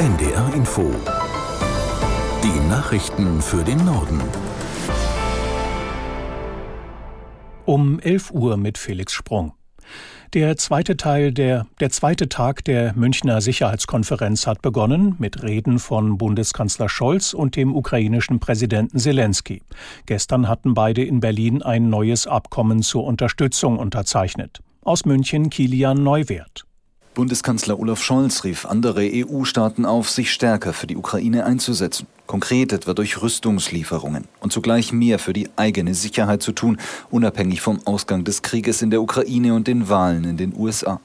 NDR 0.00 0.54
Info. 0.54 0.90
Die 2.42 2.68
Nachrichten 2.70 3.42
für 3.42 3.62
den 3.62 3.84
Norden. 3.84 4.18
Um 7.66 8.00
11 8.00 8.30
Uhr 8.30 8.56
mit 8.56 8.78
Felix 8.78 9.12
Sprung. 9.12 9.52
Der 10.32 10.56
zweite 10.56 10.96
Teil 10.96 11.32
der, 11.32 11.66
der 11.80 11.90
zweite 11.90 12.30
Tag 12.30 12.64
der 12.64 12.94
Münchner 12.94 13.42
Sicherheitskonferenz 13.42 14.46
hat 14.46 14.62
begonnen 14.62 15.16
mit 15.18 15.42
Reden 15.42 15.78
von 15.78 16.16
Bundeskanzler 16.16 16.88
Scholz 16.88 17.34
und 17.34 17.54
dem 17.54 17.76
ukrainischen 17.76 18.40
Präsidenten 18.40 18.98
Zelensky. 18.98 19.60
Gestern 20.06 20.48
hatten 20.48 20.72
beide 20.72 21.04
in 21.04 21.20
Berlin 21.20 21.60
ein 21.60 21.90
neues 21.90 22.26
Abkommen 22.26 22.82
zur 22.82 23.04
Unterstützung 23.04 23.78
unterzeichnet. 23.78 24.60
Aus 24.80 25.04
München 25.04 25.50
Kilian 25.50 26.02
Neuwert. 26.02 26.64
Bundeskanzler 27.20 27.78
Olaf 27.78 28.02
Scholz 28.02 28.44
rief 28.44 28.64
andere 28.64 29.02
EU-Staaten 29.02 29.84
auf, 29.84 30.08
sich 30.08 30.32
stärker 30.32 30.72
für 30.72 30.86
die 30.86 30.96
Ukraine 30.96 31.44
einzusetzen. 31.44 32.06
Konkret 32.26 32.72
etwa 32.72 32.94
durch 32.94 33.20
Rüstungslieferungen 33.20 34.24
und 34.40 34.54
zugleich 34.54 34.94
mehr 34.94 35.18
für 35.18 35.34
die 35.34 35.50
eigene 35.56 35.92
Sicherheit 35.92 36.42
zu 36.42 36.52
tun, 36.52 36.78
unabhängig 37.10 37.60
vom 37.60 37.80
Ausgang 37.84 38.24
des 38.24 38.40
Krieges 38.40 38.80
in 38.80 38.88
der 38.88 39.02
Ukraine 39.02 39.52
und 39.52 39.66
den 39.66 39.90
Wahlen 39.90 40.24
in 40.24 40.38
den 40.38 40.56
USA. 40.56 40.98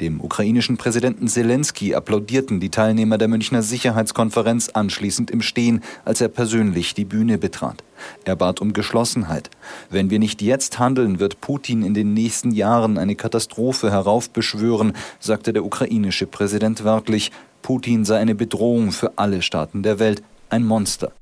Dem 0.00 0.22
ukrainischen 0.22 0.78
Präsidenten 0.78 1.28
Zelensky 1.28 1.94
applaudierten 1.94 2.58
die 2.58 2.70
Teilnehmer 2.70 3.18
der 3.18 3.28
Münchner 3.28 3.62
Sicherheitskonferenz 3.62 4.70
anschließend 4.70 5.30
im 5.30 5.42
Stehen, 5.42 5.82
als 6.06 6.22
er 6.22 6.28
persönlich 6.28 6.94
die 6.94 7.04
Bühne 7.04 7.36
betrat. 7.36 7.84
Er 8.24 8.34
bat 8.34 8.62
um 8.62 8.72
Geschlossenheit. 8.72 9.50
Wenn 9.90 10.08
wir 10.08 10.18
nicht 10.18 10.40
jetzt 10.40 10.78
handeln, 10.78 11.20
wird 11.20 11.42
Putin 11.42 11.82
in 11.82 11.92
den 11.92 12.14
nächsten 12.14 12.52
Jahren 12.52 12.96
eine 12.96 13.14
Katastrophe 13.14 13.90
heraufbeschwören, 13.90 14.94
sagte 15.18 15.52
der 15.52 15.66
ukrainische 15.66 16.26
Präsident 16.26 16.82
wörtlich. 16.82 17.30
Putin 17.60 18.06
sei 18.06 18.18
eine 18.18 18.34
Bedrohung 18.34 18.92
für 18.92 19.18
alle 19.18 19.42
Staaten 19.42 19.82
der 19.82 19.98
Welt, 19.98 20.22
ein 20.48 20.64
Monster. 20.64 21.12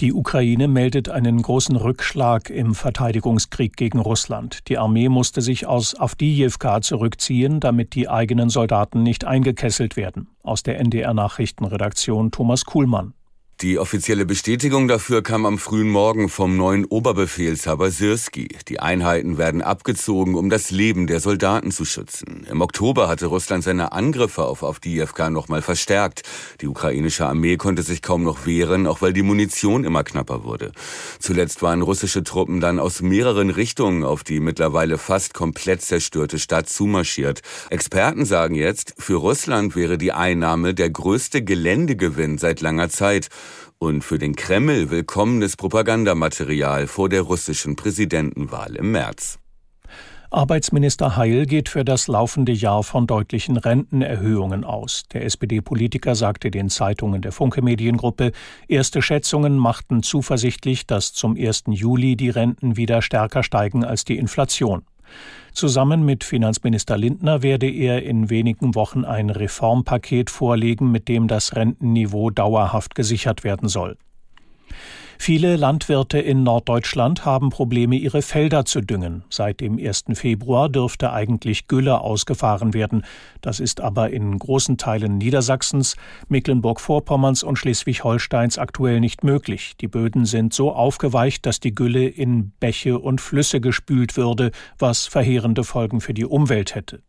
Die 0.00 0.12
Ukraine 0.12 0.68
meldet 0.68 1.08
einen 1.08 1.42
großen 1.42 1.74
Rückschlag 1.74 2.50
im 2.50 2.76
Verteidigungskrieg 2.76 3.76
gegen 3.76 3.98
Russland. 3.98 4.68
Die 4.68 4.78
Armee 4.78 5.08
musste 5.08 5.40
sich 5.40 5.66
aus 5.66 5.98
Avdiivka 5.98 6.80
zurückziehen, 6.82 7.58
damit 7.58 7.96
die 7.96 8.08
eigenen 8.08 8.48
Soldaten 8.48 9.02
nicht 9.02 9.24
eingekesselt 9.24 9.96
werden. 9.96 10.28
Aus 10.44 10.62
der 10.62 10.78
NDR 10.78 11.14
Nachrichtenredaktion 11.14 12.30
Thomas 12.30 12.64
Kuhlmann. 12.64 13.14
Die 13.60 13.80
offizielle 13.80 14.24
Bestätigung 14.24 14.86
dafür 14.86 15.20
kam 15.20 15.44
am 15.44 15.58
frühen 15.58 15.88
Morgen 15.88 16.28
vom 16.28 16.56
neuen 16.56 16.84
Oberbefehlshaber 16.84 17.90
Sirski. 17.90 18.46
Die 18.68 18.78
Einheiten 18.78 19.36
werden 19.36 19.62
abgezogen, 19.62 20.36
um 20.36 20.48
das 20.48 20.70
Leben 20.70 21.08
der 21.08 21.18
Soldaten 21.18 21.72
zu 21.72 21.84
schützen. 21.84 22.46
Im 22.48 22.60
Oktober 22.60 23.08
hatte 23.08 23.26
Russland 23.26 23.64
seine 23.64 23.90
Angriffe 23.90 24.44
auf 24.44 24.62
Avdiivka 24.62 25.28
nochmal 25.28 25.60
verstärkt. 25.60 26.22
Die 26.60 26.68
ukrainische 26.68 27.26
Armee 27.26 27.56
konnte 27.56 27.82
sich 27.82 28.00
kaum 28.00 28.22
noch 28.22 28.46
wehren, 28.46 28.86
auch 28.86 29.02
weil 29.02 29.12
die 29.12 29.24
Munition 29.24 29.82
immer 29.82 30.04
knapper 30.04 30.44
wurde. 30.44 30.70
Zuletzt 31.18 31.60
waren 31.60 31.82
russische 31.82 32.22
Truppen 32.22 32.60
dann 32.60 32.78
aus 32.78 33.02
mehreren 33.02 33.50
Richtungen 33.50 34.04
auf 34.04 34.22
die 34.22 34.38
mittlerweile 34.38 34.98
fast 34.98 35.34
komplett 35.34 35.82
zerstörte 35.82 36.38
Stadt 36.38 36.68
zumarschiert. 36.68 37.42
Experten 37.70 38.24
sagen 38.24 38.54
jetzt, 38.54 38.94
für 38.98 39.16
Russland 39.16 39.74
wäre 39.74 39.98
die 39.98 40.12
Einnahme 40.12 40.74
der 40.74 40.90
größte 40.90 41.42
Geländegewinn 41.42 42.38
seit 42.38 42.60
langer 42.60 42.88
Zeit 42.88 43.30
und 43.78 44.02
für 44.02 44.18
den 44.18 44.34
Kreml 44.34 44.90
willkommenes 44.90 45.56
Propagandamaterial 45.56 46.86
vor 46.86 47.08
der 47.08 47.22
russischen 47.22 47.76
Präsidentenwahl 47.76 48.76
im 48.76 48.92
März. 48.92 49.38
Arbeitsminister 50.30 51.16
Heil 51.16 51.46
geht 51.46 51.70
für 51.70 51.86
das 51.86 52.06
laufende 52.06 52.52
Jahr 52.52 52.82
von 52.82 53.06
deutlichen 53.06 53.56
Rentenerhöhungen 53.56 54.62
aus. 54.62 55.04
Der 55.14 55.24
SPD-Politiker 55.24 56.14
sagte 56.14 56.50
den 56.50 56.68
Zeitungen 56.68 57.22
der 57.22 57.32
Funke 57.32 57.62
Mediengruppe, 57.62 58.32
erste 58.68 59.00
Schätzungen 59.00 59.56
machten 59.56 60.02
zuversichtlich, 60.02 60.86
dass 60.86 61.14
zum 61.14 61.34
1. 61.38 61.64
Juli 61.68 62.14
die 62.14 62.28
Renten 62.28 62.76
wieder 62.76 63.00
stärker 63.00 63.42
steigen 63.42 63.84
als 63.84 64.04
die 64.04 64.18
Inflation. 64.18 64.82
Zusammen 65.52 66.04
mit 66.04 66.24
Finanzminister 66.24 66.96
Lindner 66.96 67.42
werde 67.42 67.68
er 67.68 68.02
in 68.02 68.30
wenigen 68.30 68.74
Wochen 68.74 69.04
ein 69.04 69.30
Reformpaket 69.30 70.30
vorlegen, 70.30 70.92
mit 70.92 71.08
dem 71.08 71.26
das 71.26 71.56
Rentenniveau 71.56 72.30
dauerhaft 72.30 72.94
gesichert 72.94 73.44
werden 73.44 73.68
soll. 73.68 73.96
Viele 75.20 75.56
Landwirte 75.56 76.18
in 76.18 76.42
Norddeutschland 76.44 77.24
haben 77.24 77.50
Probleme, 77.50 77.96
ihre 77.96 78.22
Felder 78.22 78.64
zu 78.64 78.80
düngen. 78.80 79.24
Seit 79.28 79.60
dem 79.60 79.76
1. 79.76 80.04
Februar 80.14 80.68
dürfte 80.68 81.12
eigentlich 81.12 81.66
Gülle 81.66 82.00
ausgefahren 82.00 82.72
werden. 82.72 83.04
Das 83.42 83.60
ist 83.60 83.80
aber 83.80 84.10
in 84.10 84.38
großen 84.38 84.78
Teilen 84.78 85.18
Niedersachsens, 85.18 85.96
Mecklenburg-Vorpommerns 86.28 87.42
und 87.42 87.56
Schleswig-Holsteins 87.56 88.56
aktuell 88.58 89.00
nicht 89.00 89.24
möglich. 89.24 89.76
Die 89.80 89.88
Böden 89.88 90.24
sind 90.24 90.54
so 90.54 90.72
aufgeweicht, 90.72 91.44
dass 91.44 91.60
die 91.60 91.74
Gülle 91.74 92.06
in 92.06 92.52
Bäche 92.60 92.98
und 92.98 93.20
Flüsse 93.20 93.60
gespült 93.60 94.16
würde, 94.16 94.52
was 94.78 95.06
verheerende 95.06 95.64
Folgen 95.64 96.00
für 96.00 96.14
die 96.14 96.24
Umwelt 96.24 96.74
hätte. 96.74 97.02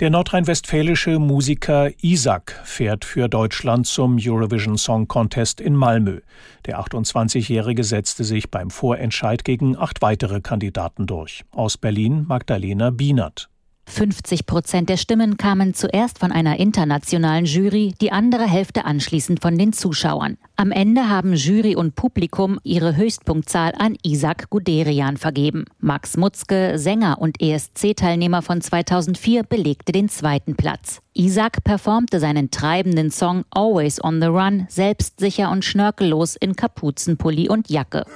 Der 0.00 0.08
nordrhein-westfälische 0.08 1.18
Musiker 1.18 1.90
Isaac 2.00 2.58
fährt 2.64 3.04
für 3.04 3.28
Deutschland 3.28 3.86
zum 3.86 4.16
Eurovision 4.18 4.78
Song 4.78 5.06
Contest 5.06 5.60
in 5.60 5.76
Malmö. 5.76 6.20
Der 6.64 6.80
28-Jährige 6.80 7.84
setzte 7.84 8.24
sich 8.24 8.50
beim 8.50 8.70
Vorentscheid 8.70 9.44
gegen 9.44 9.76
acht 9.76 10.00
weitere 10.00 10.40
Kandidaten 10.40 11.06
durch. 11.06 11.44
Aus 11.50 11.76
Berlin 11.76 12.24
Magdalena 12.26 12.90
Bienert. 12.90 13.51
50 13.92 14.46
Prozent 14.46 14.88
der 14.88 14.96
Stimmen 14.96 15.36
kamen 15.36 15.74
zuerst 15.74 16.18
von 16.18 16.32
einer 16.32 16.58
internationalen 16.58 17.44
Jury, 17.44 17.94
die 18.00 18.10
andere 18.10 18.44
Hälfte 18.44 18.84
anschließend 18.84 19.40
von 19.42 19.58
den 19.58 19.72
Zuschauern. 19.72 20.38
Am 20.56 20.72
Ende 20.72 21.08
haben 21.08 21.34
Jury 21.34 21.76
und 21.76 21.94
Publikum 21.94 22.58
ihre 22.64 22.96
Höchstpunktzahl 22.96 23.74
an 23.78 23.96
Isaac 24.02 24.48
Guderian 24.48 25.18
vergeben. 25.18 25.66
Max 25.78 26.16
Mutzke, 26.16 26.78
Sänger 26.78 27.20
und 27.20 27.40
ESC-Teilnehmer 27.40 28.42
von 28.42 28.60
2004, 28.60 29.42
belegte 29.42 29.92
den 29.92 30.08
zweiten 30.08 30.56
Platz. 30.56 31.00
Isaac 31.14 31.62
performte 31.62 32.18
seinen 32.18 32.50
treibenden 32.50 33.10
Song 33.10 33.44
Always 33.50 34.02
on 34.02 34.20
the 34.20 34.28
Run 34.28 34.66
selbstsicher 34.68 35.50
und 35.50 35.64
schnörkellos 35.64 36.36
in 36.36 36.56
Kapuzenpulli 36.56 37.48
und 37.50 37.68
Jacke. 37.68 38.06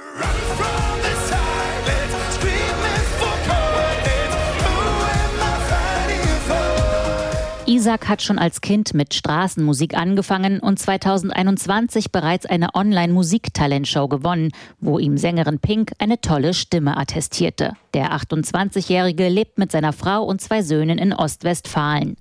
Isaac 7.69 8.07
hat 8.07 8.21
schon 8.21 8.39
als 8.39 8.61
Kind 8.61 8.93
mit 8.93 9.13
Straßenmusik 9.13 9.93
angefangen 9.93 10.61
und 10.61 10.79
2021 10.79 12.13
bereits 12.13 12.45
eine 12.45 12.73
Online-Musik-Talentshow 12.73 14.07
gewonnen, 14.07 14.51
wo 14.79 14.99
ihm 14.99 15.17
Sängerin 15.17 15.59
Pink 15.59 15.91
eine 15.99 16.21
tolle 16.21 16.53
Stimme 16.53 16.95
attestierte. 16.95 17.73
Der 17.93 18.13
28-Jährige 18.13 19.27
lebt 19.27 19.57
mit 19.57 19.73
seiner 19.73 19.91
Frau 19.91 20.23
und 20.23 20.39
zwei 20.39 20.61
Söhnen 20.61 20.97
in 20.97 21.11
Ostwestfalen. 21.11 22.15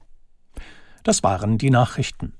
Das 1.04 1.22
waren 1.22 1.58
die 1.58 1.70
Nachrichten. 1.70 2.32